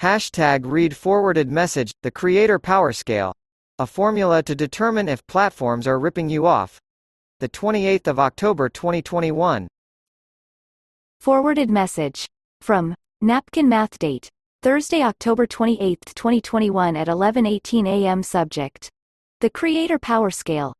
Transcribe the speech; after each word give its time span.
Hashtag 0.00 0.60
read 0.64 0.94
forwarded 0.96 1.50
message, 1.50 1.92
the 2.04 2.10
creator 2.12 2.60
power 2.60 2.92
scale. 2.92 3.34
A 3.80 3.86
formula 3.86 4.44
to 4.44 4.54
determine 4.54 5.08
if 5.08 5.26
platforms 5.26 5.88
are 5.88 5.98
ripping 5.98 6.28
you 6.28 6.46
off. 6.46 6.78
The 7.40 7.48
28th 7.48 8.06
of 8.06 8.20
October 8.20 8.68
2021. 8.68 9.66
Forwarded 11.18 11.68
message. 11.68 12.28
From 12.60 12.94
Napkin 13.20 13.68
Math 13.68 13.98
Date. 13.98 14.28
Thursday, 14.62 15.02
October 15.02 15.48
28, 15.48 15.98
2021 16.14 16.94
at 16.94 17.08
11:18 17.08 17.88
a.m. 17.88 18.22
Subject: 18.22 18.88
The 19.40 19.50
Creator 19.50 19.98
Power 19.98 20.30
Scale. 20.30 20.74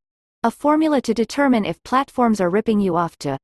A 0.45 0.51
formula 0.53 1.01
to 1.01 1.13
determine 1.13 1.65
if 1.65 1.83
platforms 1.83 2.41
are 2.41 2.51
ripping 2.51 2.79
you 2.79 2.97
off 2.97 3.19
to 3.19 3.37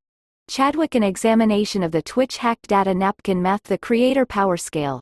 Chadwick 0.49 0.95
an 0.95 1.03
examination 1.03 1.83
of 1.83 1.91
the 1.91 2.03
Twitch 2.03 2.37
hacked 2.37 2.69
data 2.69 2.95
napkin 2.95 3.43
math 3.43 3.65
the 3.65 3.79
Creator 3.79 4.27
Power 4.27 4.57
Scale. 4.57 5.01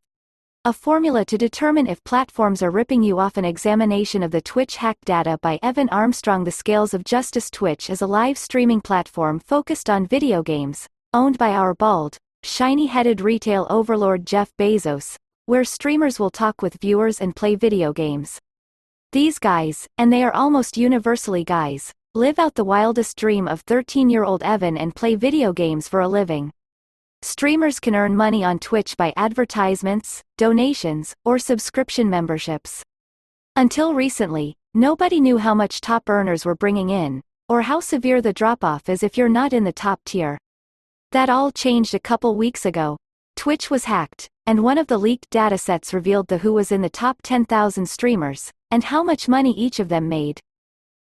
A 0.64 0.72
formula 0.72 1.24
to 1.24 1.36
determine 1.36 1.88
if 1.88 2.04
platforms 2.04 2.62
are 2.62 2.70
ripping 2.70 3.03
you 3.03 3.18
off 3.18 3.36
an 3.36 3.44
examination 3.44 4.22
of 4.22 4.30
the 4.30 4.40
Twitch 4.40 4.76
hack 4.76 4.96
data 5.04 5.36
by 5.43 5.58
Evan 5.61 5.89
Armstrong 5.89 6.44
The 6.44 6.53
Scales 6.53 6.94
of 6.94 7.03
Justice 7.03 7.50
Twitch 7.50 7.90
is 7.90 8.00
a 8.00 8.07
live 8.07 8.39
streaming 8.39 8.80
platform 8.80 9.40
focused 9.40 9.90
on 9.90 10.06
video 10.06 10.40
games, 10.40 10.86
owned 11.12 11.36
by 11.36 11.50
our 11.50 11.75
bald, 11.75 12.17
shiny-headed 12.44 13.20
retail 13.20 13.67
overlord 13.70 14.25
Jeff 14.25 14.53
Bezos, 14.56 15.17
where 15.46 15.64
streamers 15.64 16.20
will 16.20 16.30
talk 16.30 16.62
with 16.62 16.81
viewers 16.81 17.20
and 17.20 17.34
play 17.34 17.56
video 17.56 17.92
games. 17.92 18.39
These 19.11 19.40
guys, 19.40 19.89
and 19.98 20.12
they 20.12 20.22
are 20.22 20.32
almost 20.32 20.76
universally 20.76 21.42
guys, 21.42 21.92
live 22.14 22.39
out 22.39 22.54
the 22.54 22.62
wildest 22.62 23.17
dream 23.17 23.48
of 23.48 23.67
13-year-old 23.67 24.44
Evan 24.44 24.79
and 24.79 24.94
play 24.94 25.17
video 25.17 25.53
games 25.53 25.89
for 25.89 25.98
a 25.98 26.06
living. 26.06 26.53
Streamers 27.25 27.79
can 27.79 27.94
earn 27.94 28.17
money 28.17 28.43
on 28.43 28.58
Twitch 28.58 28.96
by 28.96 29.12
advertisements, 29.17 30.25
donations, 30.36 31.14
or 31.25 31.39
subscription 31.39 32.11
memberships. 32.11 32.83
Until 33.55 33.95
recently, 33.95 34.56
nobody 34.75 35.20
knew 35.20 35.39
how 35.39 35.55
much 35.55 35.81
top 35.81 36.11
earners 36.11 36.45
were 36.45 36.56
bringing 36.56 36.91
in, 36.91 37.23
or 37.48 37.62
how 37.62 37.78
severe 37.78 38.20
the 38.20 38.33
drop-off 38.33 38.89
is 38.89 39.05
if 39.05 39.17
you're 39.17 39.28
not 39.28 39.53
in 39.53 39.62
the 39.62 39.73
top 39.73 40.00
tier. 40.05 40.37
That 41.12 41.31
all 41.31 41.53
changed 41.53 41.95
a 41.95 42.00
couple 42.00 42.34
weeks 42.34 42.67
ago. 42.67 42.97
Twitch 43.37 43.70
was 43.70 43.84
hacked, 43.84 44.28
and 44.47 44.65
one 44.65 44.77
of 44.78 44.89
the 44.89 44.98
leaked 44.98 45.31
datasets 45.31 45.93
revealed 45.93 46.27
the 46.27 46.39
who 46.39 46.53
was 46.53 46.73
in 46.73 46.83
the 46.83 46.91
top 46.91 47.19
10,000 47.23 47.87
streamers, 47.87 48.50
and 48.73 48.83
how 48.83 49.05
much 49.05 49.28
money 49.28 49.53
each 49.53 49.78
of 49.78 49.89
them 49.89 50.09
made. 50.09 50.41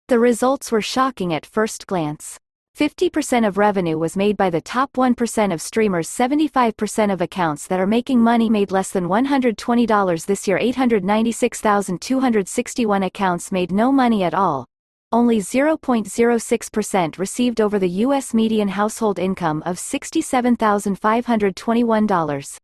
The 0.07 0.17
results 0.17 0.71
were 0.71 0.81
shocking 0.81 1.31
at 1.31 1.45
first 1.45 1.85
glance. 1.85 2.39
50% 2.77 3.47
of 3.47 3.57
revenue 3.57 3.97
was 3.97 4.15
made 4.15 4.37
by 4.37 4.51
the 4.51 4.61
top 4.61 4.93
1% 4.93 5.51
of 5.51 5.59
streamers 5.59 6.07
75% 6.07 7.11
of 7.11 7.21
accounts 7.21 7.65
that 7.65 7.79
are 7.79 7.87
making 7.87 8.21
money 8.21 8.51
made 8.51 8.69
less 8.69 8.91
than 8.91 9.07
$120 9.07 10.25
this 10.27 10.47
year 10.47 10.59
896,261 10.59 13.01
accounts 13.01 13.51
made 13.51 13.71
no 13.71 13.91
money 13.91 14.21
at 14.21 14.35
all, 14.35 14.67
only 15.11 15.39
0.06% 15.39 17.17
received 17.17 17.59
over 17.59 17.79
the 17.79 17.89
U.S. 18.05 18.35
median 18.35 18.67
household 18.67 19.17
income 19.17 19.63
of 19.65 19.77
$67,521. 19.77 22.57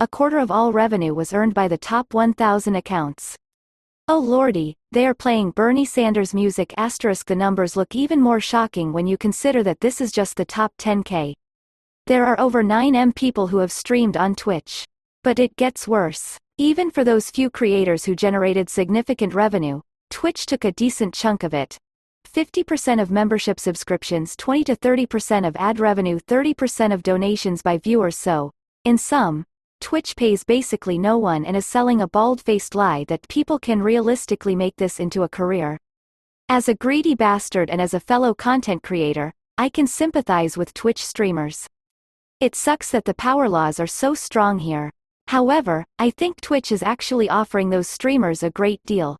A 0.00 0.08
quarter 0.08 0.38
of 0.38 0.50
all 0.50 0.72
revenue 0.72 1.14
was 1.14 1.32
earned 1.32 1.54
by 1.54 1.68
the 1.68 1.78
top 1.78 2.12
1,000 2.12 2.74
accounts. 2.74 3.36
Oh 4.12 4.18
lordy, 4.18 4.76
they 4.90 5.06
are 5.06 5.14
playing 5.14 5.52
Bernie 5.52 5.84
Sanders 5.84 6.34
music 6.34 6.74
asterisk 6.76 7.28
the 7.28 7.36
numbers 7.36 7.76
look 7.76 7.94
even 7.94 8.20
more 8.20 8.40
shocking 8.40 8.92
when 8.92 9.06
you 9.06 9.16
consider 9.16 9.62
that 9.62 9.78
this 9.78 10.00
is 10.00 10.10
just 10.10 10.36
the 10.36 10.44
top 10.44 10.72
10k. 10.78 11.34
There 12.08 12.26
are 12.26 12.40
over 12.40 12.64
9m 12.64 13.14
people 13.14 13.46
who 13.46 13.58
have 13.58 13.70
streamed 13.70 14.16
on 14.16 14.34
Twitch. 14.34 14.84
But 15.22 15.38
it 15.38 15.54
gets 15.54 15.86
worse. 15.86 16.38
Even 16.58 16.90
for 16.90 17.04
those 17.04 17.30
few 17.30 17.50
creators 17.50 18.04
who 18.04 18.16
generated 18.16 18.68
significant 18.68 19.32
revenue, 19.32 19.80
Twitch 20.10 20.44
took 20.44 20.64
a 20.64 20.72
decent 20.72 21.14
chunk 21.14 21.44
of 21.44 21.54
it, 21.54 21.78
50% 22.34 23.00
of 23.00 23.12
membership 23.12 23.60
subscriptions 23.60 24.34
20 24.34 24.64
to 24.64 24.74
30% 24.74 25.46
of 25.46 25.54
ad 25.54 25.78
revenue 25.78 26.18
30% 26.18 26.92
of 26.92 27.04
donations 27.04 27.62
by 27.62 27.78
viewers 27.78 28.16
so, 28.16 28.50
in 28.84 28.98
sum, 28.98 29.46
Twitch 29.80 30.14
pays 30.14 30.44
basically 30.44 30.98
no 30.98 31.18
one 31.18 31.44
and 31.44 31.56
is 31.56 31.66
selling 31.66 32.00
a 32.00 32.08
bald-faced 32.08 32.74
lie 32.74 33.04
that 33.08 33.26
people 33.28 33.58
can 33.58 33.82
realistically 33.82 34.54
make 34.54 34.76
this 34.76 35.00
into 35.00 35.22
a 35.22 35.28
career. 35.28 35.78
As 36.48 36.68
a 36.68 36.74
greedy 36.74 37.14
bastard 37.14 37.70
and 37.70 37.80
as 37.80 37.94
a 37.94 38.00
fellow 38.00 38.34
content 38.34 38.82
creator, 38.82 39.32
I 39.56 39.68
can 39.68 39.86
sympathize 39.86 40.56
with 40.56 40.74
Twitch 40.74 41.04
streamers. 41.04 41.66
It 42.40 42.54
sucks 42.54 42.90
that 42.90 43.04
the 43.04 43.14
power 43.14 43.48
laws 43.48 43.78
are 43.80 43.86
so 43.86 44.14
strong 44.14 44.58
here. 44.58 44.90
However, 45.26 45.84
I 45.98 46.10
think 46.10 46.40
Twitch 46.40 46.72
is 46.72 46.82
actually 46.82 47.28
offering 47.28 47.70
those 47.70 47.88
streamers 47.88 48.42
a 48.42 48.50
great 48.50 48.80
deal. 48.84 49.16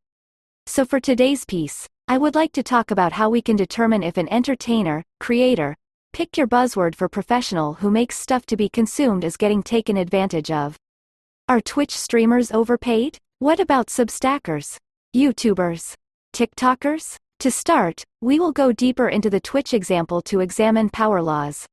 So 0.66 0.84
for 0.84 1.00
today's 1.00 1.44
piece, 1.44 1.86
I 2.08 2.18
would 2.18 2.34
like 2.34 2.52
to 2.52 2.62
talk 2.62 2.90
about 2.90 3.12
how 3.12 3.30
we 3.30 3.42
can 3.42 3.56
determine 3.56 4.02
if 4.02 4.16
an 4.16 4.28
entertainer, 4.28 5.04
creator, 5.20 5.76
pick 6.12 6.36
your 6.36 6.46
buzzword 6.46 6.94
for 6.94 7.08
professional 7.08 7.74
who 7.74 7.90
makes 7.90 8.18
stuff 8.18 8.44
to 8.46 8.56
be 8.56 8.68
consumed 8.68 9.24
is 9.24 9.36
getting 9.36 9.62
taken 9.62 9.96
advantage 9.96 10.50
of. 10.50 10.76
Are 11.48 11.60
Twitch 11.60 11.96
streamers 11.96 12.52
overpaid? 12.52 13.18
What 13.38 13.60
about 13.60 13.88
Substackers? 13.88 14.76
YouTubers? 15.16 15.94
TikTokers? 16.34 17.16
To 17.40 17.50
start, 17.50 18.04
we 18.20 18.38
will 18.38 18.52
go 18.52 18.70
deeper 18.70 19.08
into 19.08 19.30
the 19.30 19.40
Twitch 19.40 19.72
example 19.72 20.20
to 20.22 20.40
examine 20.40 20.90
power 20.90 21.22
laws. 21.22 21.66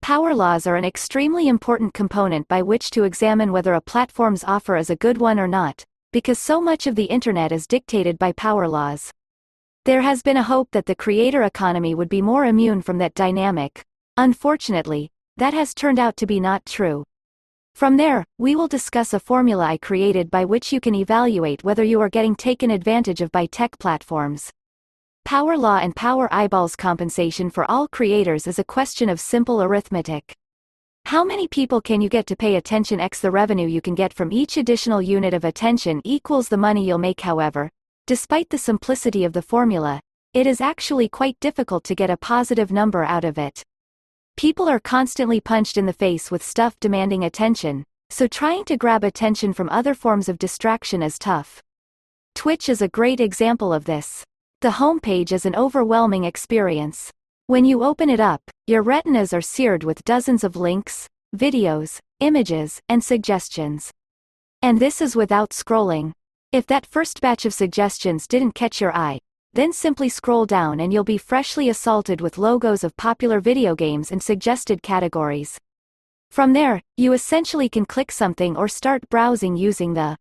Power 0.00 0.34
laws 0.34 0.66
are 0.66 0.76
an 0.76 0.84
extremely 0.84 1.48
important 1.48 1.92
component 1.92 2.46
by 2.48 2.62
which 2.62 2.90
to 2.90 3.04
examine 3.04 3.52
whether 3.52 3.74
a 3.74 3.80
platform's 3.80 4.44
offer 4.44 4.76
is 4.76 4.90
a 4.90 4.96
good 4.96 5.18
one 5.18 5.40
or 5.40 5.48
not, 5.48 5.84
because 6.12 6.38
so 6.38 6.60
much 6.60 6.86
of 6.86 6.94
the 6.94 7.04
internet 7.04 7.52
is 7.52 7.66
dictated 7.66 8.18
by 8.18 8.32
power 8.32 8.68
laws. 8.68 9.10
There 9.84 10.02
has 10.02 10.22
been 10.22 10.36
a 10.36 10.44
hope 10.44 10.68
that 10.70 10.86
the 10.86 10.94
creator 10.94 11.42
economy 11.42 11.96
would 11.96 12.08
be 12.08 12.22
more 12.22 12.44
immune 12.44 12.82
from 12.82 12.98
that 12.98 13.14
dynamic. 13.14 13.82
Unfortunately, 14.16 15.10
that 15.38 15.54
has 15.54 15.74
turned 15.74 15.98
out 15.98 16.16
to 16.18 16.26
be 16.26 16.38
not 16.38 16.64
true. 16.64 17.02
From 17.74 17.96
there, 17.96 18.24
we 18.38 18.54
will 18.54 18.68
discuss 18.68 19.12
a 19.12 19.18
formula 19.18 19.64
I 19.64 19.78
created 19.78 20.30
by 20.30 20.44
which 20.44 20.72
you 20.72 20.78
can 20.78 20.94
evaluate 20.94 21.64
whether 21.64 21.82
you 21.82 22.00
are 22.00 22.08
getting 22.08 22.36
taken 22.36 22.70
advantage 22.70 23.20
of 23.22 23.32
by 23.32 23.46
tech 23.46 23.76
platforms. 23.80 24.52
Power 25.24 25.58
law 25.58 25.78
and 25.78 25.96
power 25.96 26.32
eyeballs 26.32 26.76
compensation 26.76 27.50
for 27.50 27.68
all 27.68 27.88
creators 27.88 28.46
is 28.46 28.60
a 28.60 28.64
question 28.64 29.08
of 29.08 29.18
simple 29.18 29.64
arithmetic. 29.64 30.36
How 31.06 31.24
many 31.24 31.48
people 31.48 31.80
can 31.80 32.00
you 32.00 32.08
get 32.08 32.28
to 32.28 32.36
pay 32.36 32.54
attention 32.54 33.00
x 33.00 33.18
the 33.18 33.32
revenue 33.32 33.66
you 33.66 33.80
can 33.80 33.96
get 33.96 34.12
from 34.12 34.30
each 34.30 34.56
additional 34.58 35.02
unit 35.02 35.34
of 35.34 35.44
attention 35.44 36.00
equals 36.04 36.48
the 36.48 36.56
money 36.56 36.86
you'll 36.86 36.98
make 36.98 37.22
however, 37.22 37.68
Despite 38.06 38.50
the 38.50 38.58
simplicity 38.58 39.24
of 39.24 39.32
the 39.32 39.42
formula, 39.42 40.00
it 40.34 40.44
is 40.46 40.60
actually 40.60 41.08
quite 41.08 41.38
difficult 41.38 41.84
to 41.84 41.94
get 41.94 42.10
a 42.10 42.16
positive 42.16 42.72
number 42.72 43.04
out 43.04 43.24
of 43.24 43.38
it. 43.38 43.62
People 44.36 44.68
are 44.68 44.80
constantly 44.80 45.40
punched 45.40 45.76
in 45.76 45.86
the 45.86 45.92
face 45.92 46.28
with 46.28 46.42
stuff 46.42 46.74
demanding 46.80 47.22
attention, 47.22 47.84
so 48.10 48.26
trying 48.26 48.64
to 48.64 48.76
grab 48.76 49.04
attention 49.04 49.52
from 49.52 49.68
other 49.68 49.94
forms 49.94 50.28
of 50.28 50.38
distraction 50.38 51.00
is 51.00 51.16
tough. 51.16 51.62
Twitch 52.34 52.68
is 52.68 52.82
a 52.82 52.88
great 52.88 53.20
example 53.20 53.72
of 53.72 53.84
this. 53.84 54.24
The 54.62 54.70
homepage 54.70 55.30
is 55.30 55.46
an 55.46 55.54
overwhelming 55.54 56.24
experience. 56.24 57.12
When 57.46 57.64
you 57.64 57.84
open 57.84 58.10
it 58.10 58.20
up, 58.20 58.42
your 58.66 58.82
retinas 58.82 59.32
are 59.32 59.40
seared 59.40 59.84
with 59.84 60.04
dozens 60.04 60.42
of 60.42 60.56
links, 60.56 61.08
videos, 61.36 62.00
images, 62.18 62.80
and 62.88 63.04
suggestions. 63.04 63.92
And 64.60 64.80
this 64.80 65.00
is 65.00 65.14
without 65.14 65.50
scrolling. 65.50 66.12
If 66.52 66.66
that 66.66 66.84
first 66.84 67.22
batch 67.22 67.46
of 67.46 67.54
suggestions 67.54 68.26
didn't 68.26 68.54
catch 68.54 68.78
your 68.78 68.94
eye, 68.94 69.20
then 69.54 69.72
simply 69.72 70.10
scroll 70.10 70.44
down 70.44 70.80
and 70.80 70.92
you'll 70.92 71.02
be 71.02 71.16
freshly 71.16 71.70
assaulted 71.70 72.20
with 72.20 72.36
logos 72.36 72.84
of 72.84 72.94
popular 72.98 73.40
video 73.40 73.74
games 73.74 74.12
and 74.12 74.22
suggested 74.22 74.82
categories. 74.82 75.58
From 76.30 76.52
there, 76.52 76.82
you 76.98 77.14
essentially 77.14 77.70
can 77.70 77.86
click 77.86 78.12
something 78.12 78.54
or 78.54 78.68
start 78.68 79.08
browsing 79.08 79.56
using 79.56 79.94
the 79.94 80.18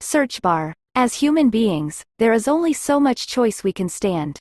search 0.00 0.42
bar. 0.42 0.74
As 0.94 1.14
human 1.14 1.48
beings, 1.48 2.04
there 2.18 2.34
is 2.34 2.46
only 2.46 2.74
so 2.74 3.00
much 3.00 3.26
choice 3.26 3.64
we 3.64 3.72
can 3.72 3.88
stand. 3.88 4.38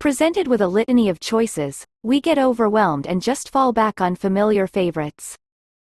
Presented 0.00 0.48
with 0.48 0.60
a 0.60 0.68
litany 0.68 1.08
of 1.08 1.20
choices, 1.20 1.86
we 2.02 2.20
get 2.20 2.38
overwhelmed 2.38 3.06
and 3.06 3.22
just 3.22 3.50
fall 3.50 3.72
back 3.72 4.00
on 4.00 4.16
familiar 4.16 4.66
favorites. 4.66 5.36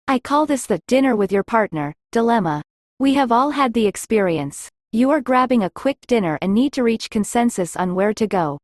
I 0.09 0.19
call 0.19 0.45
this 0.45 0.67
the 0.67 0.81
dinner 0.89 1.15
with 1.15 1.31
your 1.31 1.45
partner 1.45 1.95
dilemma. 2.11 2.63
We 3.01 3.15
have 3.15 3.33
all 3.33 3.51
had 3.51 3.73
the 3.73 3.87
experience. 3.87 4.69
You 4.93 5.09
are 5.09 5.23
grabbing 5.23 5.63
a 5.63 5.71
quick 5.71 5.97
dinner 6.07 6.39
and 6.43 6.53
need 6.53 6.75
to 6.75 6.83
reach 6.83 7.09
consensus 7.09 7.75
on 7.75 7.95
where 7.95 8.13
to 8.13 8.27
go. 8.27 8.59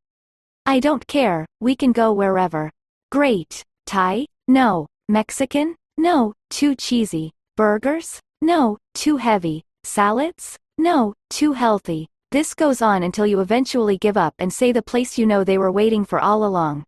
I 0.63 0.79
don't 0.79 1.07
care, 1.07 1.47
we 1.59 1.75
can 1.75 1.91
go 1.91 2.13
wherever. 2.13 2.69
Great. 3.09 3.63
Thai? 3.87 4.27
No. 4.47 4.85
Mexican? 5.09 5.75
No, 5.97 6.33
too 6.51 6.75
cheesy. 6.75 7.31
Burgers? 7.55 8.19
No, 8.43 8.77
too 8.93 9.17
heavy. 9.17 9.63
Salads? 9.83 10.55
No, 10.77 11.15
too 11.31 11.53
healthy. 11.53 12.05
This 12.31 12.53
goes 12.53 12.83
on 12.83 13.01
until 13.01 13.25
you 13.25 13.39
eventually 13.39 13.97
give 13.97 14.17
up 14.17 14.35
and 14.37 14.53
say 14.53 14.71
the 14.71 14.83
place 14.83 15.17
you 15.17 15.25
know 15.25 15.43
they 15.43 15.57
were 15.57 15.71
waiting 15.71 16.05
for 16.05 16.19
all 16.19 16.45
along. 16.45 16.83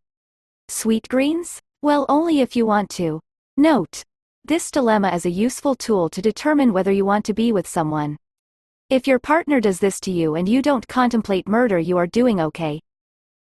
Sweetgreens? 0.70 1.58
Well 1.82 2.06
only 2.10 2.42
if 2.42 2.56
you 2.56 2.68
want 2.68 2.92
to. 2.92 3.20
Note. 3.58 4.04
This 4.50 4.72
dilemma 4.72 5.14
is 5.14 5.28
a 5.28 5.30
useful 5.30 5.76
tool 5.76 6.10
to 6.10 6.24
determine 6.24 6.74
whether 6.74 6.92
you 6.92 7.06
want 7.06 7.24
to 7.26 7.36
be 7.36 7.52
with 7.52 7.68
someone. 7.68 8.18
If 8.90 9.06
your 9.06 9.20
partner 9.20 9.60
does 9.62 9.78
this 9.78 10.00
to 10.00 10.12
you 10.12 10.34
and 10.34 10.50
you 10.50 10.64
don't 10.64 10.88
contemplate 10.88 11.48
murder 11.48 11.78
you 11.78 12.00
are 12.00 12.08
doing 12.08 12.42
okay. 12.42 12.82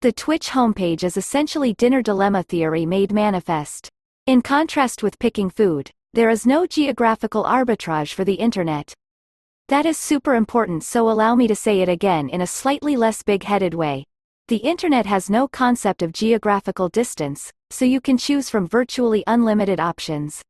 The 0.01 0.11
Twitch 0.11 0.49
homepage 0.49 1.05
is 1.05 1.15
essentially 1.15 1.73
dinner 1.75 2.01
dilemma 2.01 2.43
theory 2.43 2.85
made 2.85 3.13
manifest. 3.13 3.87
In 4.27 4.41
contrast 4.41 5.01
with 5.01 5.17
picking 5.19 5.49
food, 5.49 5.89
there 6.11 6.29
is 6.29 6.45
no 6.45 6.67
geographical 6.67 7.45
arbitrage 7.45 8.13
for 8.13 8.25
the 8.25 8.33
internet. 8.33 8.93
That 9.69 9.85
is 9.85 9.97
super 9.97 10.35
important 10.35 10.83
so 10.83 11.09
allow 11.09 11.33
me 11.33 11.47
to 11.47 11.55
say 11.55 11.79
it 11.79 11.87
again 11.87 12.27
in 12.27 12.41
a 12.41 12.45
slightly 12.45 12.97
less 12.97 13.23
big-headed 13.23 13.73
way. 13.73 14.03
The 14.49 14.57
internet 14.57 15.05
has 15.05 15.29
no 15.29 15.47
concept 15.47 16.01
of 16.01 16.11
geographical 16.11 16.89
distance, 16.89 17.53
so 17.69 17.85
you 17.85 18.01
can 18.01 18.17
choose 18.17 18.49
from 18.49 18.67
virtually 18.67 19.23
unlimited 19.27 19.79
options. 19.79 20.43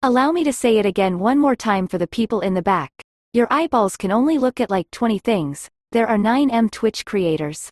Allow 0.00 0.30
me 0.30 0.44
to 0.44 0.52
say 0.52 0.78
it 0.78 0.86
again 0.86 1.18
one 1.18 1.40
more 1.40 1.56
time 1.56 1.88
for 1.88 1.98
the 1.98 2.06
people 2.06 2.40
in 2.40 2.54
the 2.54 2.62
back. 2.62 2.92
Your 3.32 3.48
eyeballs 3.50 3.96
can 3.96 4.12
only 4.12 4.38
look 4.38 4.60
at 4.60 4.70
like 4.70 4.88
20 4.92 5.18
things, 5.18 5.68
there 5.90 6.06
are 6.06 6.16
9M 6.16 6.70
Twitch 6.70 7.04
creators. 7.04 7.68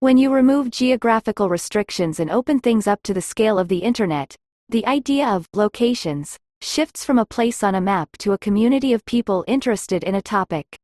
When 0.00 0.18
you 0.18 0.30
remove 0.30 0.70
geographical 0.70 1.48
restrictions 1.48 2.20
and 2.20 2.30
open 2.30 2.60
things 2.60 2.86
up 2.86 3.02
to 3.04 3.14
the 3.14 3.22
scale 3.22 3.58
of 3.58 3.68
the 3.68 3.78
internet, 3.78 4.36
the 4.68 4.86
idea 4.86 5.26
of 5.26 5.48
locations 5.54 6.36
shifts 6.60 7.06
from 7.06 7.18
a 7.18 7.24
place 7.24 7.62
on 7.62 7.74
a 7.74 7.80
map 7.80 8.10
to 8.18 8.32
a 8.32 8.38
community 8.38 8.92
of 8.92 9.06
people 9.06 9.42
interested 9.48 10.04
in 10.04 10.14
a 10.14 10.20
topic. 10.20 10.76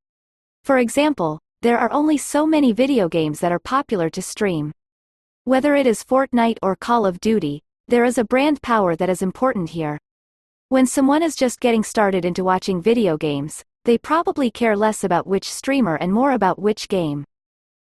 For 0.65 0.79
example, 0.79 1.39
there 1.61 1.77
are 1.77 1.93
only 1.93 2.17
so 2.17 2.47
many 2.47 2.73
video 2.73 3.11
games 3.11 3.41
that 3.41 3.53
are 3.53 3.59
popular 3.59 4.09
to 4.09 4.23
stream. 4.23 4.73
Whether 5.45 5.75
it 5.75 5.87
is 5.87 6.03
Fortnite 6.03 6.61
or 6.63 6.77
Call 6.77 7.05
of 7.05 7.21
Duty, 7.21 7.61
there 7.89 8.07
is 8.07 8.17
a 8.17 8.25
brand 8.25 8.63
power 8.63 8.97
that 8.97 9.11
is 9.11 9.21
important 9.21 9.69
here. 9.69 9.99
When 10.73 10.87
someone 10.87 11.23
is 11.23 11.37
just 11.37 11.61
getting 11.61 11.85
started 11.85 12.25
into 12.25 12.45
watching 12.45 12.81
video 12.81 13.19
games, 13.19 13.63
they 13.85 13.99
probably 13.99 14.51
care 14.51 14.75
less 14.75 15.05
about 15.05 15.27
which 15.27 15.53
streamer 15.53 15.97
and 15.97 16.11
more 16.11 16.33
about 16.33 16.59
which 16.59 16.89
game. 16.89 17.27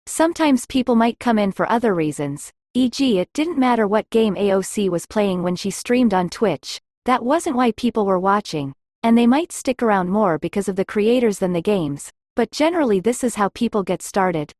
Sometimes 0.06 0.66
people 0.66 0.96
might 0.96 1.20
come 1.20 1.38
in 1.38 1.52
for 1.52 1.70
other 1.70 1.94
reasons, 1.94 2.50
e.g. 2.74 3.20
it 3.20 3.32
didn't 3.34 3.56
matter 3.56 3.86
what 3.86 4.10
game 4.10 4.34
AOC 4.34 4.88
was 4.88 5.06
playing 5.06 5.44
when 5.44 5.54
she 5.54 5.70
streamed 5.70 6.12
on 6.12 6.28
Twitch, 6.28 6.80
that 7.04 7.24
wasn't 7.24 7.54
why 7.54 7.70
people 7.70 8.04
were 8.04 8.18
watching, 8.18 8.74
and 9.04 9.16
they 9.16 9.28
might 9.28 9.52
stick 9.52 9.80
around 9.80 10.10
more 10.10 10.36
because 10.36 10.68
of 10.68 10.74
the 10.74 10.84
creators 10.84 11.38
than 11.38 11.52
the 11.52 11.62
games, 11.62 12.10
but 12.34 12.50
generally 12.50 12.98
this 12.98 13.22
is 13.22 13.36
how 13.36 13.48
people 13.50 13.84
get 13.84 14.02
started. 14.02 14.50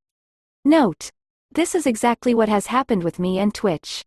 Note. 0.64 1.10
This 1.50 1.74
is 1.74 1.88
exactly 1.88 2.36
what 2.36 2.48
has 2.48 2.68
happened 2.68 3.02
with 3.02 3.18
me 3.18 3.40
and 3.40 3.52
Twitch. 3.52 4.04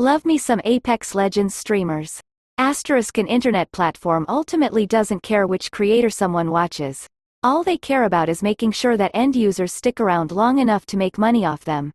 Love 0.00 0.24
me 0.24 0.36
some 0.36 0.60
Apex 0.64 1.14
Legends 1.14 1.54
streamers. 1.54 2.20
Asterisk 2.58 3.18
an 3.18 3.26
internet 3.26 3.70
platform 3.70 4.24
ultimately 4.30 4.86
doesn't 4.86 5.22
care 5.22 5.46
which 5.46 5.70
creator 5.70 6.08
someone 6.08 6.50
watches. 6.50 7.06
All 7.42 7.62
they 7.62 7.76
care 7.76 8.04
about 8.04 8.30
is 8.30 8.42
making 8.42 8.72
sure 8.72 8.96
that 8.96 9.10
end 9.12 9.36
users 9.36 9.74
stick 9.74 10.00
around 10.00 10.32
long 10.32 10.58
enough 10.58 10.86
to 10.86 10.96
make 10.96 11.18
money 11.18 11.44
off 11.44 11.66
them. 11.66 11.92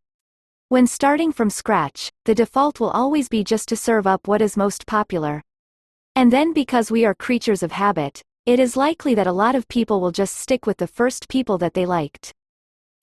When 0.70 0.86
starting 0.86 1.32
from 1.32 1.50
scratch, 1.50 2.12
the 2.26 2.36
default 2.36 2.80
will 2.80 2.92
always 2.92 3.28
be 3.28 3.44
just 3.44 3.70
to 3.70 3.76
serve 3.76 4.06
up 4.06 4.28
what 4.28 4.40
is 4.40 4.56
most 4.56 4.86
popular. 4.86 5.42
And 6.16 6.32
then 6.32 6.54
because 6.54 6.92
we 6.92 7.06
are 7.06 7.16
creatures 7.16 7.64
of 7.64 7.72
habit, 7.72 8.22
it 8.46 8.60
is 8.60 8.78
likely 8.78 9.16
that 9.16 9.26
a 9.26 9.34
lot 9.34 9.56
of 9.56 9.68
people 9.68 10.00
will 10.00 10.12
just 10.12 10.36
stick 10.36 10.68
with 10.68 10.78
the 10.78 10.86
first 10.86 11.28
people 11.28 11.58
that 11.58 11.74
they 11.74 11.88
liked. 11.88 12.34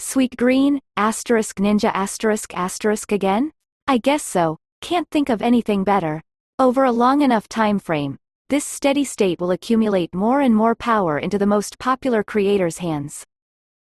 Sweetgreen, 0.00 0.78
asterisk 0.96 1.56
ninja 1.56 1.90
asterisk 1.92 2.54
asterisk 2.54 3.10
again? 3.10 3.50
I 3.88 3.98
guess 3.98 4.22
so, 4.22 4.58
can't 4.80 5.10
think 5.10 5.28
of 5.28 5.42
anything 5.42 5.82
better. 5.82 6.22
Over 6.60 6.82
a 6.82 6.90
long 6.90 7.22
enough 7.22 7.48
time 7.48 7.78
frame, 7.78 8.18
this 8.48 8.64
steady 8.64 9.04
state 9.04 9.38
will 9.38 9.52
accumulate 9.52 10.12
more 10.12 10.40
and 10.40 10.52
more 10.52 10.74
power 10.74 11.16
into 11.16 11.38
the 11.38 11.46
most 11.46 11.78
popular 11.78 12.24
creators' 12.24 12.78
hands. 12.78 13.24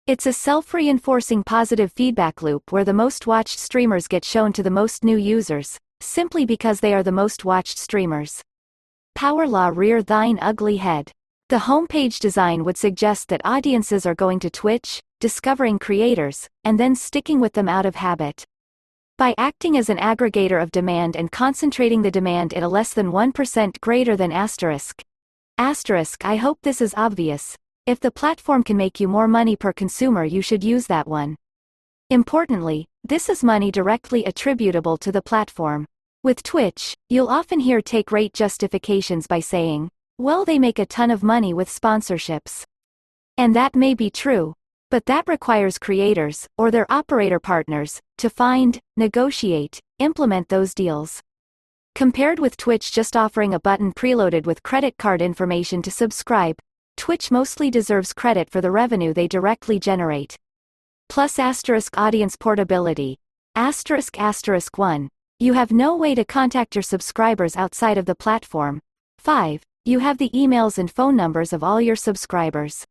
It's 0.07 0.27
a 0.27 0.35
self-reinforcing 0.35 1.45
positive 1.45 1.93
feedback 1.93 2.43
loop 2.43 2.71
where 2.71 2.85
the 2.85 2.93
most 2.93 3.27
watched 3.27 3.59
streamers 3.59 4.07
get 4.07 4.23
shown 4.23 4.53
to 4.53 4.63
the 4.63 4.71
most 4.71 5.03
new 5.03 5.17
users, 5.17 5.79
simply 6.03 6.45
because 6.45 6.81
they 6.81 6.93
are 6.93 7.03
the 7.03 7.11
most 7.11 7.43
watched 7.43 7.79
streamers. 7.79 8.43
Power 9.15 9.49
law 9.49 9.71
rear 9.75 10.03
thine 10.03 10.39
ugly 10.43 10.77
head. 10.77 11.11
The 11.49 11.61
homepage 11.61 12.19
design 12.19 12.65
would 12.65 12.77
suggest 12.77 13.29
that 13.29 13.41
audiences 13.47 14.05
are 14.05 14.15
going 14.15 14.41
to 14.41 14.51
Twitch, 14.51 15.01
discovering 15.21 15.79
creators, 15.79 16.47
and 16.65 16.79
then 16.79 16.95
sticking 16.95 17.41
with 17.41 17.55
them 17.55 17.71
out 17.71 17.87
of 17.87 17.95
habit. 17.95 18.45
By 19.19 19.35
acting 19.37 19.77
as 19.77 19.91
an 19.91 19.99
aggregator 19.99 20.63
of 20.63 20.71
demand 20.71 21.17
and 21.17 21.33
concentrating 21.33 22.03
the 22.03 22.11
demand 22.11 22.53
in 22.53 22.63
a 22.63 22.69
less 22.69 22.95
than 22.95 23.11
1% 23.11 23.81
greater 23.81 24.17
than 24.17 24.31
asterisk. 24.31 25.03
Asterisk 25.59 26.25
I 26.25 26.37
hope 26.37 26.61
this 26.63 26.81
is 26.81 26.95
obvious. 26.97 27.57
If 27.85 27.99
the 27.99 28.13
platform 28.13 28.63
can 28.63 28.77
make 28.77 29.01
you 29.01 29.09
more 29.09 29.27
money 29.27 29.57
per 29.57 29.73
consumer 29.73 30.25
you 30.25 30.41
should 30.41 30.63
use 30.63 30.87
that 30.87 31.09
one. 31.09 31.35
Importantly, 32.11 32.87
this 33.03 33.29
is 33.29 33.43
money 33.43 33.73
directly 33.73 34.25
attributable 34.25 34.97
to 34.99 35.11
the 35.11 35.21
platform. 35.21 35.85
With 36.23 36.45
Twitch, 36.45 36.95
you'll 37.09 37.29
often 37.29 37.59
hear 37.59 37.83
take 37.83 38.13
rate 38.13 38.35
justifications 38.35 39.27
by 39.27 39.41
saying, 39.41 39.91
well, 40.19 40.45
they 40.45 40.61
make 40.61 40.79
a 40.79 40.87
ton 40.87 41.11
of 41.11 41.25
money 41.25 41.53
with 41.53 41.69
sponsorships. 41.69 42.63
And 43.37 43.57
that 43.57 43.75
may 43.75 43.95
be 43.95 44.11
true. 44.11 44.55
But 44.91 45.05
that 45.07 45.29
requires 45.29 45.79
creators, 45.79 46.49
or 46.57 46.71
their 46.71 46.91
operator 46.91 47.39
partners, 47.39 48.01
to 48.19 48.31
find, 48.31 48.81
negotiate, 48.97 49.81
implement 49.99 50.49
those 50.49 50.73
deals. 50.73 51.21
Compared 51.95 52.39
with 52.39 52.57
Twitch 52.57 52.91
just 52.93 53.17
offering 53.17 53.53
a 53.53 53.61
button 53.61 53.93
preloaded 53.93 54.47
with 54.47 54.63
credit 54.63 54.97
card 54.99 55.21
information 55.21 55.83
to 55.83 55.91
subscribe, 55.91 56.57
Twitch 56.97 57.31
mostly 57.31 57.71
deserves 57.71 58.13
credit 58.13 58.49
for 58.49 58.61
the 58.61 58.71
revenue 58.71 59.13
they 59.13 59.29
directly 59.29 59.79
generate. 59.79 60.37
Plus 61.09 61.39
asterisk 61.39 61.99
audience 61.99 62.37
portability. 62.37 63.19
Asterisk 63.55 64.19
asterisk 64.19 64.79
1. 64.79 65.09
You 65.39 65.53
have 65.53 65.71
no 65.71 65.97
way 65.97 66.15
to 66.15 66.25
contact 66.25 66.75
your 66.75 66.83
subscribers 66.83 67.57
outside 67.57 67.99
of 67.99 68.07
the 68.07 68.15
platform. 68.15 68.81
5. 69.19 69.63
You 69.85 69.99
have 69.99 70.19
the 70.19 70.31
emails 70.31 70.79
and 70.79 70.91
phone 70.91 71.17
numbers 71.17 71.53
of 71.53 71.63
all 71.63 71.81
your 71.81 71.97
subscribers. 71.97 72.85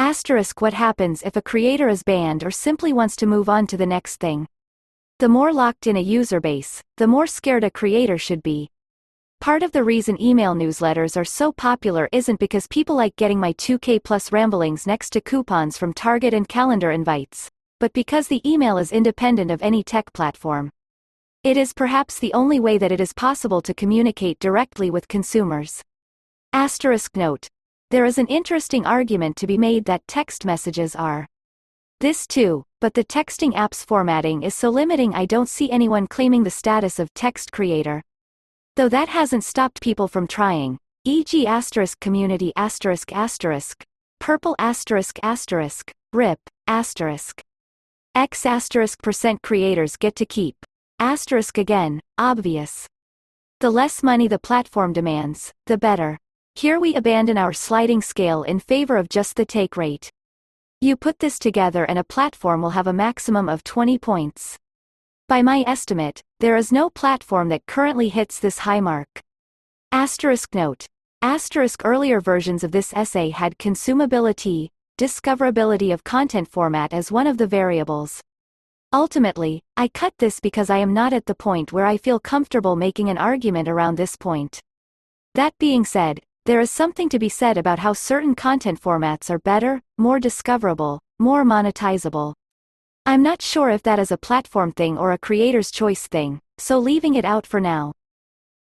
Asterisk 0.00 0.60
what 0.60 0.74
happens 0.74 1.24
if 1.24 1.34
a 1.34 1.42
creator 1.42 1.88
is 1.88 2.04
banned 2.04 2.44
or 2.44 2.52
simply 2.52 2.92
wants 2.92 3.16
to 3.16 3.26
move 3.26 3.48
on 3.48 3.66
to 3.66 3.76
the 3.76 3.84
next 3.84 4.20
thing. 4.20 4.46
The 5.18 5.28
more 5.28 5.52
locked 5.52 5.88
in 5.88 5.96
a 5.96 6.00
user 6.00 6.40
base, 6.40 6.84
the 6.98 7.08
more 7.08 7.26
scared 7.26 7.64
a 7.64 7.70
creator 7.72 8.16
should 8.16 8.40
be. 8.44 8.70
Part 9.40 9.64
of 9.64 9.72
the 9.72 9.82
reason 9.82 10.22
email 10.22 10.54
newsletters 10.54 11.16
are 11.16 11.24
so 11.24 11.50
popular 11.50 12.08
isn't 12.12 12.38
because 12.38 12.68
people 12.68 12.94
like 12.94 13.16
getting 13.16 13.40
my 13.40 13.52
2K 13.54 14.04
plus 14.04 14.30
ramblings 14.30 14.86
next 14.86 15.10
to 15.14 15.20
coupons 15.20 15.76
from 15.76 15.92
Target 15.92 16.32
and 16.32 16.48
calendar 16.48 16.92
invites, 16.92 17.50
but 17.80 17.92
because 17.92 18.28
the 18.28 18.48
email 18.48 18.78
is 18.78 18.92
independent 18.92 19.50
of 19.50 19.62
any 19.62 19.82
tech 19.82 20.12
platform. 20.12 20.70
It 21.42 21.56
is 21.56 21.72
perhaps 21.72 22.20
the 22.20 22.32
only 22.34 22.60
way 22.60 22.78
that 22.78 22.92
it 22.92 23.00
is 23.00 23.12
possible 23.12 23.60
to 23.62 23.74
communicate 23.74 24.38
directly 24.38 24.92
with 24.92 25.08
consumers. 25.08 25.82
Asterisk 26.52 27.16
note. 27.16 27.48
There 27.90 28.04
is 28.04 28.18
an 28.18 28.26
interesting 28.26 28.84
argument 28.84 29.36
to 29.36 29.46
be 29.46 29.56
made 29.56 29.86
that 29.86 30.06
text 30.06 30.44
messages 30.44 30.94
are 30.94 31.26
this 32.00 32.26
too, 32.26 32.64
but 32.82 32.92
the 32.92 33.02
texting 33.02 33.56
app's 33.56 33.82
formatting 33.82 34.42
is 34.42 34.54
so 34.54 34.68
limiting 34.68 35.14
I 35.14 35.24
don't 35.24 35.48
see 35.48 35.70
anyone 35.70 36.06
claiming 36.06 36.44
the 36.44 36.50
status 36.50 36.98
of 36.98 37.14
text 37.14 37.50
creator. 37.50 38.02
Though 38.76 38.90
that 38.90 39.08
hasn't 39.08 39.42
stopped 39.42 39.80
people 39.80 40.06
from 40.06 40.26
trying, 40.26 40.78
e.g. 41.06 41.46
asterisk 41.46 41.98
community 41.98 42.52
asterisk 42.56 43.10
asterisk, 43.10 43.82
purple 44.18 44.54
asterisk 44.58 45.18
asterisk, 45.22 45.90
rip, 46.12 46.40
asterisk. 46.66 47.40
X 48.14 48.44
asterisk 48.44 49.02
percent 49.02 49.40
creators 49.40 49.96
get 49.96 50.14
to 50.16 50.26
keep. 50.26 50.56
Asterisk 50.98 51.56
again, 51.56 52.02
obvious. 52.18 52.86
The 53.60 53.70
less 53.70 54.02
money 54.02 54.28
the 54.28 54.38
platform 54.38 54.92
demands, 54.92 55.54
the 55.66 55.78
better. 55.78 56.18
Here 56.58 56.80
we 56.80 56.96
abandon 56.96 57.38
our 57.38 57.52
sliding 57.52 58.02
scale 58.02 58.42
in 58.42 58.58
favor 58.58 58.96
of 58.96 59.08
just 59.08 59.36
the 59.36 59.44
take 59.44 59.76
rate. 59.76 60.10
You 60.80 60.96
put 60.96 61.20
this 61.20 61.38
together 61.38 61.84
and 61.84 62.00
a 62.00 62.02
platform 62.02 62.62
will 62.62 62.70
have 62.70 62.88
a 62.88 62.92
maximum 62.92 63.48
of 63.48 63.62
20 63.62 63.96
points. 63.98 64.58
By 65.28 65.40
my 65.40 65.62
estimate, 65.68 66.20
there 66.40 66.56
is 66.56 66.72
no 66.72 66.90
platform 66.90 67.48
that 67.50 67.66
currently 67.66 68.08
hits 68.08 68.40
this 68.40 68.58
high 68.58 68.80
mark. 68.80 69.22
Asterisk 69.92 70.52
note. 70.52 70.88
Asterisk 71.22 71.82
earlier 71.84 72.20
versions 72.20 72.64
of 72.64 72.72
this 72.72 72.92
essay 72.92 73.30
had 73.30 73.56
consumability, 73.58 74.70
discoverability 74.98 75.94
of 75.94 76.02
content 76.02 76.48
format 76.48 76.92
as 76.92 77.12
one 77.12 77.28
of 77.28 77.38
the 77.38 77.46
variables. 77.46 78.20
Ultimately, 78.92 79.62
I 79.76 79.86
cut 79.86 80.14
this 80.18 80.40
because 80.40 80.70
I 80.70 80.78
am 80.78 80.92
not 80.92 81.12
at 81.12 81.26
the 81.26 81.36
point 81.36 81.72
where 81.72 81.86
I 81.86 81.98
feel 81.98 82.18
comfortable 82.18 82.74
making 82.74 83.10
an 83.10 83.16
argument 83.16 83.68
around 83.68 83.94
this 83.94 84.16
point. 84.16 84.60
That 85.34 85.56
being 85.60 85.84
said, 85.84 86.20
there 86.48 86.60
is 86.62 86.70
something 86.70 87.10
to 87.10 87.18
be 87.18 87.28
said 87.28 87.58
about 87.58 87.78
how 87.78 87.92
certain 87.92 88.34
content 88.34 88.80
formats 88.80 89.28
are 89.28 89.38
better, 89.38 89.82
more 89.98 90.18
discoverable, 90.18 90.98
more 91.18 91.44
monetizable. 91.44 92.32
I'm 93.04 93.22
not 93.22 93.42
sure 93.42 93.68
if 93.68 93.82
that 93.82 93.98
is 93.98 94.12
a 94.12 94.16
platform 94.16 94.72
thing 94.72 94.96
or 94.96 95.12
a 95.12 95.18
creator's 95.18 95.70
choice 95.70 96.06
thing, 96.06 96.40
so 96.56 96.78
leaving 96.78 97.16
it 97.16 97.26
out 97.26 97.46
for 97.46 97.60
now. 97.60 97.92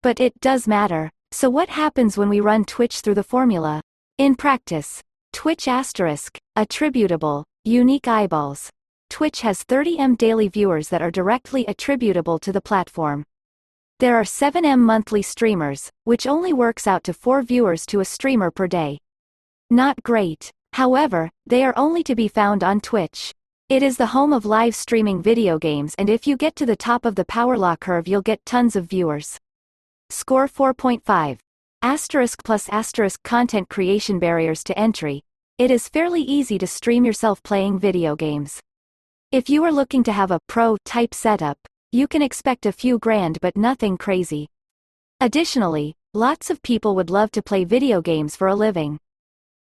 But 0.02 0.18
it 0.18 0.32
does 0.40 0.66
matter. 0.66 1.10
So 1.32 1.50
what 1.50 1.68
happens 1.68 2.16
when 2.16 2.30
we 2.30 2.40
run 2.40 2.64
Twitch 2.64 3.00
through 3.00 3.16
the 3.16 3.22
formula? 3.22 3.82
In 4.16 4.34
practice, 4.34 5.02
Twitch 5.34 5.68
asterisk, 5.68 6.38
attributable, 6.56 7.44
unique 7.64 8.08
eyeballs. 8.08 8.70
Twitch 9.10 9.42
has 9.42 9.62
30M 9.62 10.16
daily 10.16 10.48
viewers 10.48 10.88
that 10.88 11.02
are 11.02 11.10
directly 11.10 11.66
attributable 11.66 12.38
to 12.38 12.50
the 12.50 12.62
platform. 12.62 13.24
There 14.00 14.16
are 14.16 14.24
7M 14.24 14.80
monthly 14.80 15.22
streamers, 15.22 15.88
which 16.02 16.26
only 16.26 16.52
works 16.52 16.88
out 16.88 17.04
to 17.04 17.14
4 17.14 17.42
viewers 17.42 17.86
to 17.86 18.00
a 18.00 18.04
streamer 18.04 18.50
per 18.50 18.66
day. 18.66 18.98
Not 19.70 20.02
great. 20.02 20.50
However, 20.72 21.30
they 21.46 21.64
are 21.64 21.72
only 21.76 22.02
to 22.02 22.16
be 22.16 22.26
found 22.26 22.64
on 22.64 22.80
Twitch. 22.80 23.32
It 23.68 23.84
is 23.84 23.96
the 23.96 24.06
home 24.06 24.32
of 24.32 24.44
live 24.44 24.74
streaming 24.74 25.22
video 25.22 25.58
games 25.60 25.94
and 25.96 26.10
if 26.10 26.26
you 26.26 26.36
get 26.36 26.56
to 26.56 26.66
the 26.66 26.74
top 26.74 27.04
of 27.04 27.14
the 27.14 27.24
power 27.24 27.56
law 27.56 27.76
curve 27.76 28.08
you'll 28.08 28.20
get 28.20 28.44
tons 28.44 28.74
of 28.74 28.86
viewers. 28.86 29.38
Score 30.10 30.48
4.5. 30.48 31.38
Asterisk 31.80 32.42
plus 32.42 32.68
asterisk 32.70 33.22
content 33.22 33.68
creation 33.68 34.18
barriers 34.18 34.64
to 34.64 34.76
entry. 34.76 35.22
It 35.56 35.70
is 35.70 35.88
fairly 35.88 36.22
easy 36.22 36.58
to 36.58 36.66
stream 36.66 37.04
yourself 37.04 37.42
playing 37.44 37.78
video 37.78 38.16
games. 38.16 38.60
If 39.30 39.48
you 39.48 39.62
are 39.62 39.72
looking 39.72 40.02
to 40.04 40.12
have 40.12 40.32
a 40.32 40.40
pro-type 40.48 41.14
setup, 41.14 41.58
you 41.94 42.08
can 42.08 42.22
expect 42.22 42.66
a 42.66 42.72
few 42.72 42.98
grand 42.98 43.40
but 43.40 43.56
nothing 43.56 43.96
crazy. 43.96 44.48
Additionally, 45.20 45.94
lots 46.12 46.50
of 46.50 46.60
people 46.60 46.96
would 46.96 47.08
love 47.08 47.30
to 47.30 47.40
play 47.40 47.62
video 47.62 48.02
games 48.02 48.34
for 48.34 48.48
a 48.48 48.54
living. 48.56 48.98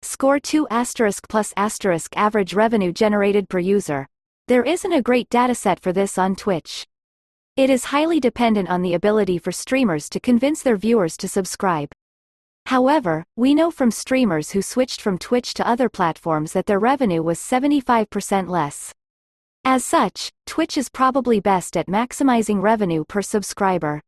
Score 0.01 0.37
2 0.37 0.67
asterisk 0.69 1.29
plus 1.29 1.53
asterisk 1.55 2.17
average 2.17 2.53
revenue 2.53 2.91
generated 2.91 3.47
per 3.47 3.59
user. 3.59 4.07
There 4.49 4.63
isn't 4.63 4.91
a 4.91 5.01
great 5.01 5.29
dataset 5.29 5.79
for 5.79 5.93
this 5.93 6.17
on 6.17 6.35
Twitch. 6.35 6.85
It 7.55 7.69
is 7.69 7.85
highly 7.85 8.19
dependent 8.19 8.67
on 8.67 8.81
the 8.81 8.93
ability 8.93 9.37
for 9.37 9.53
streamers 9.53 10.09
to 10.09 10.19
convince 10.19 10.61
their 10.61 10.75
viewers 10.75 11.15
to 11.17 11.29
subscribe. 11.29 11.93
However, 12.65 13.23
we 13.37 13.55
know 13.55 13.71
from 13.71 13.89
streamers 13.89 14.51
who 14.51 14.61
switched 14.61 14.99
from 14.99 15.17
Twitch 15.17 15.53
to 15.53 15.65
other 15.65 15.87
platforms 15.87 16.51
that 16.51 16.65
their 16.65 16.79
revenue 16.79 17.23
was 17.23 17.39
75% 17.39 18.49
less. 18.49 18.91
As 19.69 19.83
such, 19.83 20.31
Twitch 20.45 20.77
is 20.77 20.87
probably 20.87 21.41
best 21.41 21.75
at 21.75 21.87
maximizing 21.87 22.61
revenue 22.61 23.03
per 23.03 23.21
subscriber. 23.21 24.01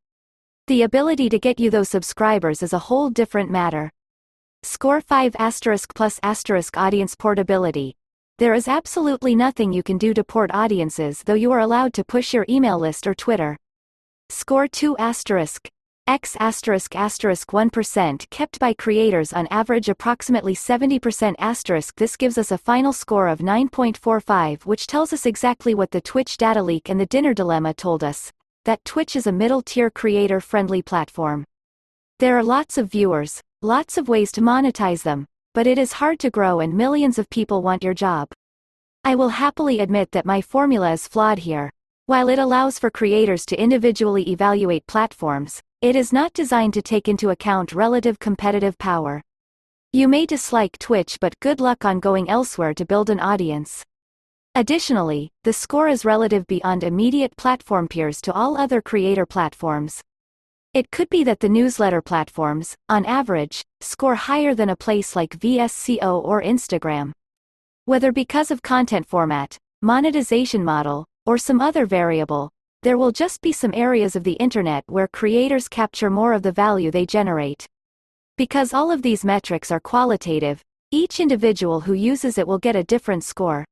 The 0.67 0.83
ability 0.83 1.27
to 1.27 1.37
get 1.37 1.59
you 1.59 1.69
those 1.69 1.89
subscribers 1.89 2.63
is 2.63 2.71
a 2.71 2.79
whole 2.87 3.09
different 3.09 3.51
matter. 3.51 3.91
Score 4.63 5.01
5 5.01 5.35
asterisk 5.37 5.93
plus 5.93 6.17
asterisk 6.23 6.77
audience 6.77 7.13
portability. 7.13 7.97
There 8.37 8.53
is 8.53 8.69
absolutely 8.69 9.35
nothing 9.35 9.73
you 9.73 9.83
can 9.83 9.97
do 9.97 10.13
to 10.13 10.23
port 10.23 10.49
audiences 10.53 11.23
though 11.25 11.33
you 11.33 11.51
are 11.51 11.59
allowed 11.59 11.93
to 11.95 12.05
push 12.05 12.33
your 12.33 12.45
email 12.47 12.79
list 12.79 13.05
or 13.05 13.13
Twitter. 13.13 13.57
Score 14.29 14.69
2 14.69 14.95
asterisk 14.95 15.67
X 16.09 16.35
asterisk 16.39 16.95
asterisk 16.95 17.51
1% 17.51 18.27
kept 18.31 18.57
by 18.57 18.73
creators 18.73 19.31
on 19.31 19.45
average 19.51 19.89
approximately 19.89 20.55
70% 20.55 21.35
asterisk 21.37 21.95
this 21.97 22.17
gives 22.17 22.39
us 22.39 22.49
a 22.49 22.57
final 22.57 22.91
score 22.91 23.27
of 23.27 23.41
9.45 23.41 24.65
which 24.65 24.87
tells 24.87 25.13
us 25.13 25.27
exactly 25.27 25.75
what 25.75 25.91
the 25.91 26.01
Twitch 26.01 26.35
data 26.37 26.63
leak 26.63 26.89
and 26.89 26.99
the 26.99 27.05
dinner 27.05 27.35
dilemma 27.35 27.75
told 27.75 28.03
us, 28.03 28.31
that 28.65 28.83
Twitch 28.85 29.15
is 29.15 29.27
a 29.27 29.31
middle-tier 29.31 29.91
creator-friendly 29.91 30.81
platform. 30.81 31.45
There 32.17 32.35
are 32.39 32.43
lots 32.43 32.79
of 32.79 32.89
viewers, 32.89 33.39
lots 33.61 33.95
of 33.95 34.09
ways 34.09 34.31
to 34.31 34.41
monetize 34.41 35.03
them, 35.03 35.27
but 35.53 35.67
it 35.67 35.77
is 35.77 35.93
hard 35.93 36.17
to 36.21 36.31
grow 36.31 36.59
and 36.59 36.73
millions 36.73 37.19
of 37.19 37.29
people 37.29 37.61
want 37.61 37.83
your 37.83 37.93
job. 37.93 38.29
I 39.03 39.13
will 39.13 39.29
happily 39.29 39.79
admit 39.79 40.09
that 40.13 40.25
my 40.25 40.41
formula 40.41 40.91
is 40.91 41.07
flawed 41.07 41.37
here. 41.37 41.69
While 42.07 42.29
it 42.29 42.39
allows 42.39 42.79
for 42.79 42.89
creators 42.89 43.45
to 43.45 43.61
individually 43.61 44.27
evaluate 44.31 44.87
platforms, 44.87 45.61
it 45.81 45.95
is 45.95 46.11
not 46.11 46.33
designed 46.33 46.73
to 46.73 46.81
take 46.81 47.07
into 47.07 47.29
account 47.29 47.71
relative 47.71 48.19
competitive 48.19 48.77
power. 48.77 49.21
You 49.93 50.09
may 50.09 50.25
dislike 50.25 50.77
Twitch 50.77 51.17
but 51.21 51.39
good 51.39 51.61
luck 51.61 51.85
on 51.85 52.01
going 52.01 52.29
elsewhere 52.29 52.73
to 52.73 52.85
build 52.85 53.09
an 53.09 53.21
audience. 53.21 53.85
Additionally, 54.55 55.31
the 55.45 55.53
score 55.53 55.87
is 55.87 56.03
relative 56.03 56.45
beyond 56.47 56.83
immediate 56.83 57.37
platform 57.37 57.87
peers 57.87 58.19
to 58.23 58.33
all 58.33 58.57
other 58.57 58.81
creator 58.81 59.25
platforms. 59.25 60.01
It 60.73 60.91
could 60.91 61.09
be 61.09 61.23
that 61.23 61.39
the 61.39 61.47
newsletter 61.47 62.01
platforms, 62.01 62.75
on 62.89 63.05
average, 63.05 63.63
score 63.79 64.15
higher 64.15 64.53
than 64.53 64.69
a 64.69 64.75
place 64.75 65.15
like 65.15 65.39
VSCO 65.39 66.21
or 66.25 66.41
Instagram. 66.41 67.13
Whether 67.85 68.11
because 68.11 68.51
of 68.51 68.61
content 68.61 69.07
format, 69.07 69.57
monetization 69.81 70.65
model, 70.65 71.05
or 71.25 71.37
some 71.37 71.61
other 71.61 71.85
variable, 71.85 72.51
there 72.81 72.97
will 72.97 73.11
just 73.11 73.41
be 73.41 73.51
some 73.51 73.73
areas 73.73 74.15
of 74.15 74.23
the 74.23 74.33
internet 74.33 74.85
where 74.87 75.07
creators 75.07 75.67
capture 75.67 76.09
more 76.09 76.31
of 76.31 76.43
the 76.43 76.51
value 76.51 76.91
they 76.91 77.05
generate. 77.05 77.67
Because 78.37 78.73
all 78.73 78.89
of 78.89 79.01
these 79.01 79.25
metrics 79.25 79.69
are 79.69 79.81
qualitative, 79.81 80.63
each 80.91 81.19
individual 81.19 81.81
who 81.81 81.93
uses 81.93 82.37
it 82.37 82.47
will 82.47 82.57
get 82.57 82.77
a 82.77 82.83
different 82.83 83.25
score. 83.25 83.65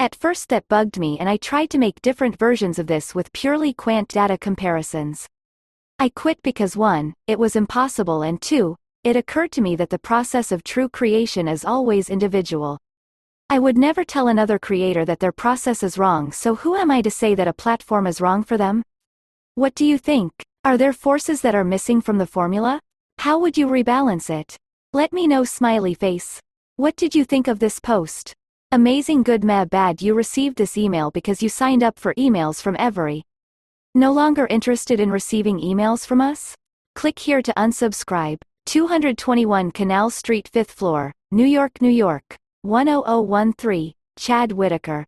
At 0.00 0.16
first 0.16 0.48
that 0.48 0.66
bugged 0.66 0.98
me 0.98 1.18
and 1.20 1.28
I 1.28 1.36
tried 1.36 1.70
to 1.70 1.78
make 1.78 2.02
different 2.02 2.36
versions 2.36 2.80
of 2.80 2.88
this 2.88 3.14
with 3.14 3.32
purely 3.32 3.72
quant 3.72 4.08
data 4.08 4.36
comparisons. 4.36 5.28
I 6.00 6.08
quit 6.08 6.42
because 6.42 6.76
1, 6.76 7.14
it 7.28 7.38
was 7.38 7.54
impossible 7.54 8.22
and 8.22 8.42
2, 8.42 8.74
it 9.04 9.14
occurred 9.14 9.52
to 9.52 9.60
me 9.60 9.76
that 9.76 9.90
the 9.90 10.00
process 10.00 10.50
of 10.50 10.64
true 10.64 10.88
creation 10.88 11.46
is 11.46 11.64
always 11.64 12.10
individual. 12.10 12.78
I 13.52 13.58
would 13.58 13.76
never 13.76 14.02
tell 14.02 14.28
another 14.28 14.58
creator 14.58 15.04
that 15.04 15.20
their 15.20 15.30
process 15.30 15.82
is 15.82 15.98
wrong 15.98 16.32
so 16.32 16.54
who 16.54 16.74
am 16.74 16.90
I 16.90 17.02
to 17.02 17.10
say 17.10 17.34
that 17.34 17.46
a 17.46 17.52
platform 17.52 18.06
is 18.06 18.18
wrong 18.18 18.42
for 18.42 18.56
them? 18.56 18.82
What 19.56 19.74
do 19.74 19.84
you 19.84 19.98
think? 19.98 20.32
Are 20.64 20.78
there 20.78 20.94
forces 20.94 21.42
that 21.42 21.54
are 21.54 21.62
missing 21.62 22.00
from 22.00 22.16
the 22.16 22.26
formula? 22.26 22.80
How 23.18 23.38
would 23.38 23.58
you 23.58 23.66
rebalance 23.66 24.30
it? 24.30 24.56
Let 24.94 25.12
me 25.12 25.26
know 25.26 25.44
smiley 25.44 25.92
face. 25.92 26.40
What 26.76 26.96
did 26.96 27.14
you 27.14 27.26
think 27.26 27.46
of 27.46 27.58
this 27.58 27.78
post? 27.78 28.32
Amazing 28.70 29.22
good 29.22 29.44
meh 29.44 29.66
bad 29.66 30.00
you 30.00 30.14
received 30.14 30.56
this 30.56 30.78
email 30.78 31.10
because 31.10 31.42
you 31.42 31.50
signed 31.50 31.82
up 31.82 31.98
for 31.98 32.14
emails 32.14 32.62
from 32.62 32.74
Every. 32.78 33.22
No 33.94 34.12
longer 34.14 34.46
interested 34.46 34.98
in 34.98 35.10
receiving 35.10 35.60
emails 35.60 36.06
from 36.06 36.22
us? 36.22 36.54
Click 36.94 37.18
here 37.18 37.42
to 37.42 37.52
unsubscribe. 37.52 38.38
221 38.64 39.72
Canal 39.72 40.08
Street 40.08 40.48
5th 40.50 40.70
floor, 40.70 41.12
New 41.30 41.44
York, 41.44 41.82
New 41.82 41.90
York. 41.90 42.38
10013, 42.64 43.94
Chad 44.16 44.52
Whitaker. 44.52 45.06